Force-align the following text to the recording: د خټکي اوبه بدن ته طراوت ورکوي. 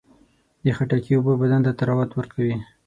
د 0.63 0.65
خټکي 0.77 1.13
اوبه 1.15 1.33
بدن 1.41 1.61
ته 1.65 1.71
طراوت 1.79 2.11
ورکوي. 2.15 2.55